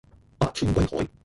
[0.39, 1.09] 百川歸海